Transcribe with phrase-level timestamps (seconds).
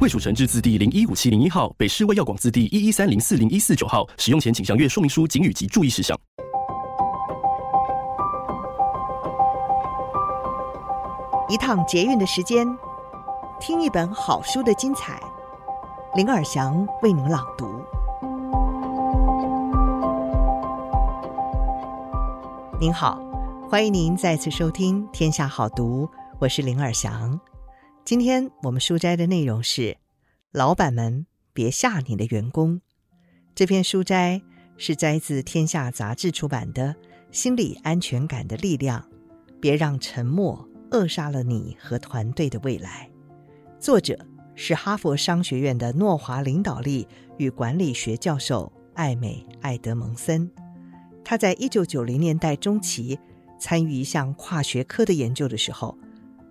[0.00, 4.06] 卫蜀成制字第零一五七零一号，北市卫药广字第一一三零四零一四九号。
[4.16, 6.16] 使用前请详阅说明书、警语及注意事项。
[11.48, 12.64] 一趟捷运的时间，
[13.58, 15.20] 听一本好书的精彩。
[16.14, 17.66] 林尔祥为您朗读。
[22.78, 23.20] 您好，
[23.68, 26.06] 欢迎您再次收听《天下好读》，
[26.38, 27.40] 我是林尔祥。
[28.08, 29.98] 今天我们书斋的内容是：
[30.50, 32.80] 老板们别吓你的员工。
[33.54, 34.40] 这篇书斋
[34.78, 36.94] 是摘自《天下》杂志出版的
[37.30, 38.98] 《心理安全感的力量》，
[39.60, 40.66] 别让沉默。
[40.90, 43.10] 扼杀了你和团队的未来。
[43.78, 44.18] 作者
[44.54, 50.50] 是哈佛商学院的诺华领导力与管理学教授艾美·艾德蒙森。
[51.22, 53.18] 他在一九九零年代中期
[53.60, 55.98] 参与一项跨学科的研究的时候，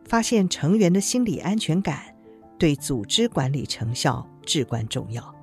[0.08, 2.16] 发现成员的心理安全感
[2.58, 5.36] 对组织管理成效至关重要。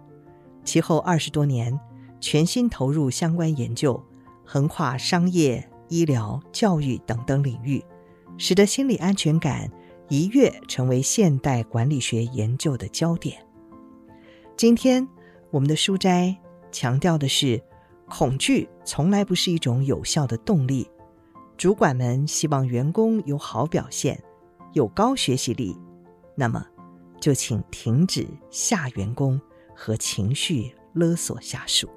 [0.64, 1.78] 其后二十多年，
[2.20, 4.02] 全心投入相关研究，
[4.44, 7.84] 横跨商业、医疗、教育等等领域。
[8.36, 9.70] 使得心理安全感
[10.08, 13.46] 一跃成为现代管理学研究的焦点。
[14.56, 15.06] 今天
[15.50, 16.36] 我们的书斋
[16.72, 17.62] 强调的是，
[18.08, 20.90] 恐惧从来不是一种有效的动力。
[21.56, 24.20] 主管们希望员工有好表现，
[24.74, 25.76] 有高学习力，
[26.34, 26.66] 那么
[27.20, 29.40] 就请停止下员工
[29.72, 31.88] 和情绪勒索下属。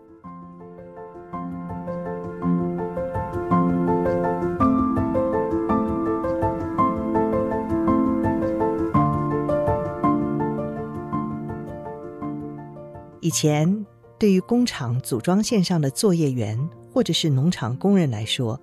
[13.19, 13.85] 以前，
[14.19, 18.61] 对于工厂组装线上的作业员或者是农场工人来说，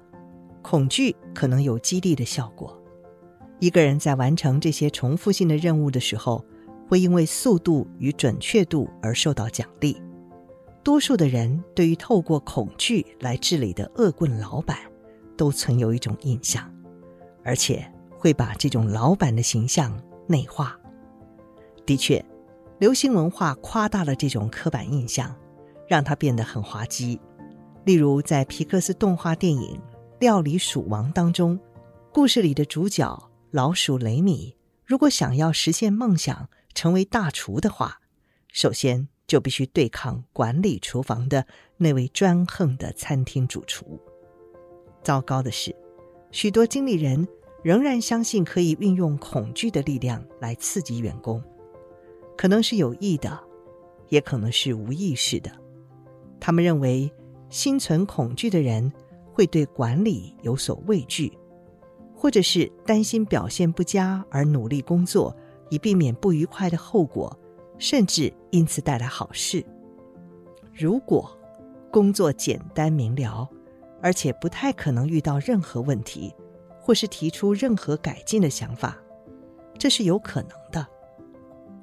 [0.62, 2.80] 恐惧可能有激励的效果。
[3.64, 6.44] 一个人在完成这些重复性的任务的时候，
[6.86, 9.96] 会因为速度与准确度而受到奖励。
[10.82, 14.76] 多数的人对于透过恐惧来治理的恶棍老板，
[15.34, 16.70] 都存有一种印象，
[17.42, 20.78] 而且会把这种老板的形象内化。
[21.86, 22.22] 的确。
[22.80, 25.34] 流行文化夸大了这种刻板印象，
[25.88, 27.18] 让它变得很滑稽。
[27.84, 29.76] 例如，在皮克斯动画电影
[30.18, 31.58] 《料理鼠王》当中，
[32.12, 33.16] 故事里的主角
[33.54, 38.00] 老鼠雷米，如果想要实现梦想成为大厨的话，
[38.48, 44.00] 首先就必须对抗管理厨房的那位专横的餐厅主厨。
[45.04, 45.72] 糟糕的是，
[46.32, 47.28] 许多经理人
[47.62, 51.40] 仍然相信可以运用恐惧的力量来刺激员工。
[52.36, 53.40] 可能是有意的，
[54.08, 55.52] 也可能是无意识的。
[56.40, 57.08] 他们认为，
[57.50, 58.92] 心存恐惧的人
[59.32, 61.32] 会对管理有所畏惧，
[62.24, 65.36] 或者是担心表现不佳而努力工作，
[65.68, 67.38] 以避免不愉快的后果，
[67.76, 69.62] 甚至因此带来好事。
[70.72, 71.30] 如果
[71.92, 73.46] 工作简单明了，
[74.00, 76.34] 而且不太可能遇到任何问题，
[76.80, 78.96] 或是提出任何改进的想法，
[79.78, 80.86] 这是有可能的。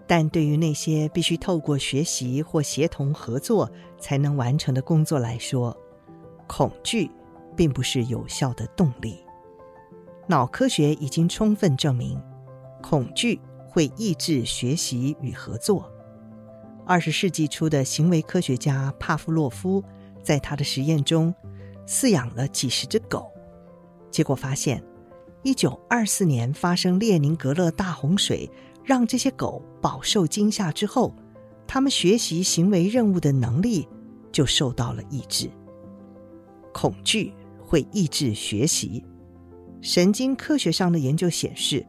[0.07, 3.69] 但对于那些必须透过学习或协同合作
[3.99, 5.77] 才能完成的工作来说，
[6.47, 7.11] 恐惧
[7.55, 9.23] 并不是有效的动力。
[10.31, 12.17] 脑科学已经充分证明，
[12.81, 13.37] 恐惧
[13.67, 15.91] 会抑制学习与合作。
[16.85, 19.83] 二十世纪初的行为科学家帕夫洛夫
[20.23, 21.35] 在他的实验中
[21.85, 23.29] 饲养了几十只狗，
[24.09, 24.81] 结果发现，
[25.43, 28.49] 一九二四年发生列宁格勒大洪水。
[28.85, 31.13] 让这些狗饱受惊吓之后，
[31.67, 33.85] 他们学习行为任务的能力
[34.31, 35.51] 就受到了抑制。
[36.73, 39.03] 恐惧会抑制学习。
[39.81, 41.85] 神经科学上的研究显示，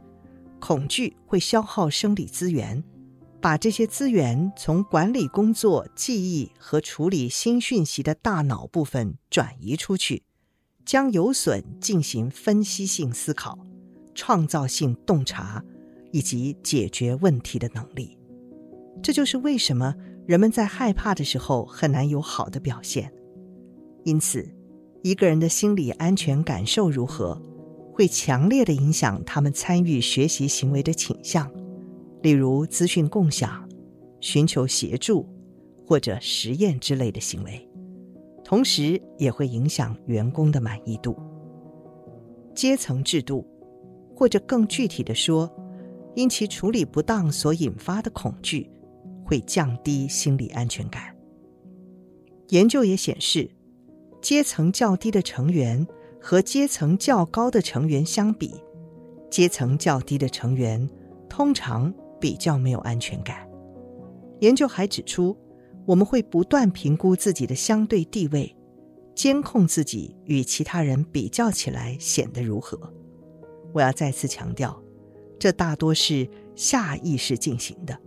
[0.59, 2.83] 恐惧会消耗生理资源，
[3.41, 10.23] 把这些资源从管理工作、记忆和处理新讯息的大脑部分转移出去，
[10.85, 13.59] 将有损进行分析性思考、
[14.15, 15.65] 创造性洞察。
[16.15, 18.19] 以及解决问题的能力，
[19.03, 19.95] 这就是为什么
[20.27, 23.11] 人们在害怕的时候很难有好的表现。
[24.05, 24.47] 因此，
[25.03, 27.41] 一个人的心理安全感受如何，
[27.93, 31.51] 会强烈的影响他们参与学习行为的倾向，
[32.23, 33.69] 例如资讯共享、
[34.21, 35.29] 寻求协助
[35.87, 37.69] 或者实验之类的行为。
[38.45, 41.17] 同时也会影响员工的满意度。
[42.55, 43.47] 阶层制度，
[44.15, 45.51] 或者更具体的说，
[46.15, 48.71] 因其处理不当所引发的恐惧，
[49.25, 51.15] 会降低心理安全感。
[52.49, 53.51] 研究也显示，
[54.21, 55.87] 阶层较低的成员
[56.23, 58.55] 和阶层较高的成员相比，
[59.29, 60.89] 阶层较低的成员
[61.29, 63.49] 通常比较没有安全感。
[64.39, 65.37] 研究还指出，
[65.85, 68.55] 我们会不断评估自己的相对地位，
[69.17, 72.79] 监控自己与其他人比较起来显得如何。
[73.73, 74.81] 我要再次强调，
[75.41, 77.99] 这大多是下意识进行的。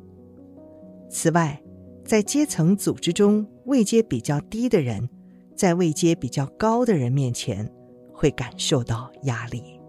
[1.10, 1.62] 此外，
[2.06, 5.10] 在阶层组织中，位阶比较低的人，
[5.56, 7.70] 在位阶比较高的人面前，
[8.16, 9.80] 会感受到压力。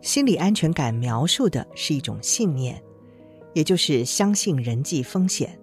[0.00, 2.82] 心理安全感描述的是一种信念，
[3.52, 5.60] 也就是相信人际风险，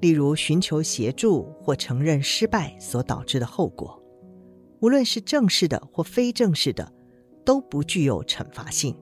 [0.00, 4.02] 例如寻求协助或承认失败所导致的后果，
[4.80, 6.92] 无论是正式的或非正式的，
[7.44, 8.96] 都不具有惩罚性。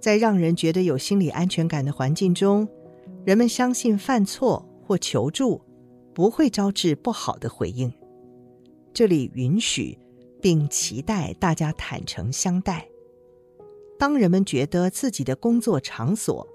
[0.00, 2.68] 在让人觉得有心理安全感的环境中，
[3.24, 5.62] 人们相信犯错或求助
[6.14, 7.92] 不会招致不好的回应。
[8.92, 9.98] 这里允许
[10.44, 12.86] 并期待大家坦诚相待。
[13.98, 16.46] 当人们觉得自己的工作场所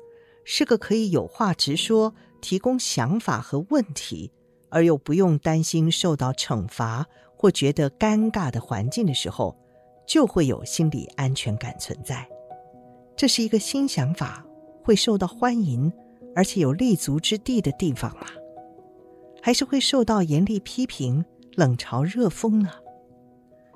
[0.45, 4.31] 是个可以有话直说、提供想法和问题，
[4.69, 9.57] 而又不用担心受到惩罚或觉得尴尬的环境的时候，
[10.05, 12.29] 就会有心理安全感存在。
[13.17, 14.45] 这是一个新想法，
[14.83, 15.91] 会受到欢迎，
[16.35, 18.27] 而且有立足之地的地方吗？
[19.41, 21.25] 还是会受到严厉批评、
[21.55, 22.69] 冷嘲热讽呢？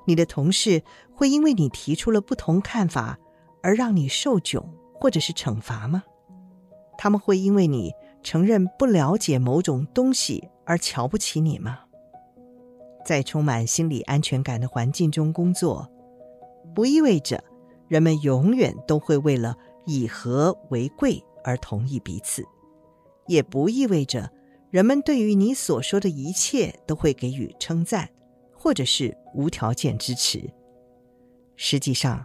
[0.06, 3.18] 你的同事会因为你提出了不同看法
[3.62, 4.62] 而让你受窘
[4.92, 6.02] 或者是惩罚吗？
[6.96, 7.92] 他们会因为你
[8.22, 11.80] 承认不了解某种东西而瞧不起你吗？
[13.04, 15.90] 在充满心理安全感的环境中工作，
[16.74, 17.42] 不意味着
[17.88, 22.42] 人们永远都会为了以和为贵而同意彼此，
[23.26, 24.30] 也不意味着
[24.70, 28.08] 人们对于你所说的一切都会给予称赞，
[28.64, 30.50] 或者是无条件支持。
[31.54, 32.24] 实际上，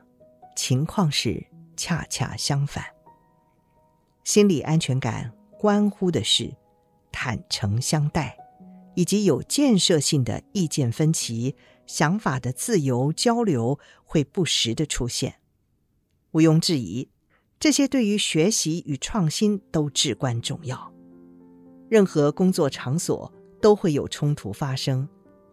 [0.56, 1.46] 情况是
[1.76, 2.86] 恰恰相反。
[4.24, 6.56] 心理安全感关乎的是
[7.12, 8.38] 坦诚相待，
[8.96, 15.42] 以及有建设性的意见分歧、想法的自由交流会不时的出现。
[16.32, 17.10] 毋庸置疑。
[17.60, 20.94] 这些对于学习与创新都至关重要。
[21.90, 25.06] 任何工作场所都会有冲突发生，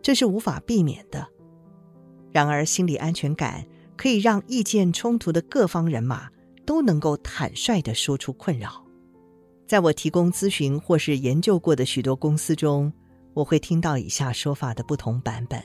[0.02, 1.26] 这是无法避免的。
[2.32, 3.66] 然而，心理安全感
[3.96, 6.28] 可以让意见冲突的各方人马
[6.64, 8.84] 都能够坦率地说出困扰。
[9.66, 12.92] 在我提供咨询或是研究过的许多公司中，
[13.34, 15.60] 我会听到以下说法的不同版本：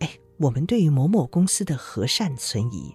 [0.00, 2.94] 哎，我们对于某某公司的和善存疑。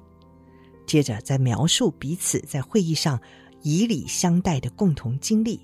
[0.86, 3.20] 接着，再描述彼此在会议上
[3.62, 5.60] 以礼相待的共同经历。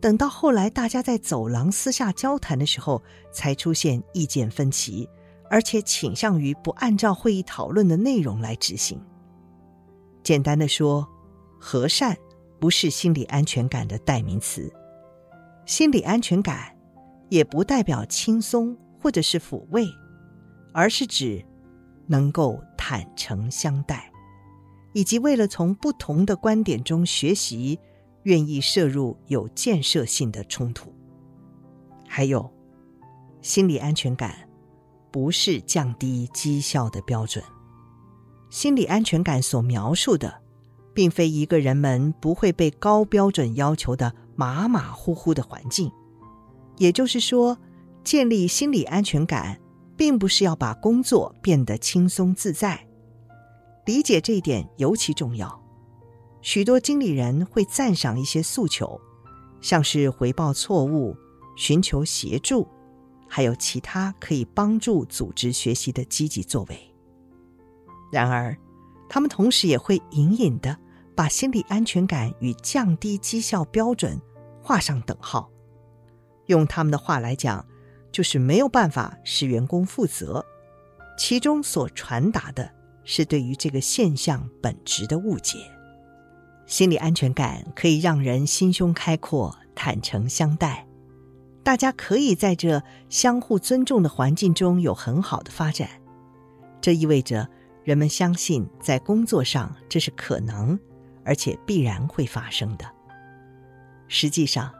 [0.00, 3.02] 等到后来，大家在走廊私下交谈的时候，
[3.32, 5.08] 才出现意见分歧，
[5.50, 9.00] 而且倾向于不按照会议讨论的内容来执行。
[10.22, 11.06] 简单的说，
[11.58, 12.16] 和善
[12.60, 14.72] 不是心理安全感的代名词，
[15.64, 16.76] 心理安全感
[17.28, 19.86] 也不代表轻松或者是抚慰，
[20.72, 21.44] 而是指
[22.06, 24.12] 能够坦诚相待。
[24.92, 27.78] 以及为了从不同的观点中学习，
[28.26, 30.92] 愿意涉入有建设性的冲突。
[32.08, 32.52] 还有，
[33.40, 34.48] 心理安全感
[35.12, 37.42] 不是降低绩效的标准。
[38.50, 40.42] 心理安全感所描述的，
[40.92, 45.90] 并非一个人们不会被高标准要求的马马虎虎的环境。
[46.78, 47.56] 也就是说，
[48.02, 49.60] 建立心理安全感，
[49.96, 52.84] 并不是要把工作变得轻松自在。
[53.84, 55.65] 理解这一点尤其重要。
[56.46, 59.00] 许多经理人会赞赏一些诉求，
[59.60, 61.16] 像是回报错误、
[61.56, 62.68] 寻求协助，
[63.28, 66.94] 还有其他可以帮助组织学习的积极作为。
[68.12, 68.56] 然而，
[69.08, 70.78] 他们同时也会隐隐地
[71.16, 74.16] 把心理安全感与降低绩效标准
[74.62, 75.50] 画上等号。
[76.46, 77.66] 用他们的话来讲，
[78.12, 80.46] 就是没有办法使员工负责，
[81.18, 82.70] 其中所传达的。
[83.08, 85.58] 是对于这个现象本质的误解。
[86.66, 90.86] 心理安全感可以让人心胸开阔、坦诚相待，
[91.62, 95.88] 大家可以在这相互尊重的环境中有很好的发展。
[96.80, 97.48] 这意味着
[97.84, 100.78] 人们相信在工作上这是可能，
[101.24, 102.84] 而且必然会发生的。
[104.08, 104.72] 实际上，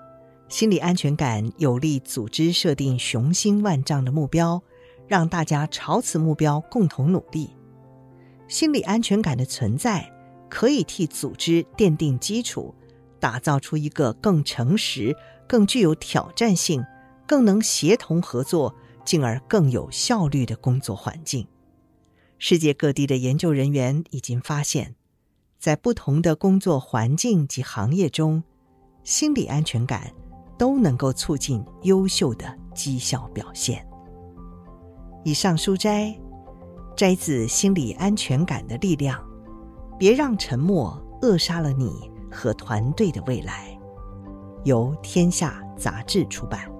[0.48, 4.60] 心理安全感有利组织设定雄心万丈的目标，
[5.06, 7.50] 让大家朝此目标共同努力。
[8.48, 10.08] 心理安全感的存在，
[10.48, 12.74] 可以替组织奠定基础，
[13.18, 15.16] 打造出一个更诚实、
[15.48, 16.84] 更具有挑战性、
[17.26, 18.74] 更能协同合作，
[19.04, 21.46] 进而更有效率的工作环境。
[22.38, 24.94] 世界各地的研究人员已经发现，
[25.58, 28.42] 在不同的工作环境及行业中，
[29.02, 30.12] 心理安全感
[30.58, 33.86] 都能够促进优秀的绩效表现。
[35.24, 36.14] 以上书摘
[36.94, 39.18] 摘自《心理安全感的力量》，
[39.98, 43.76] 别让沉默扼杀了你和团队的未来。
[44.64, 46.75] 由天下杂志出版。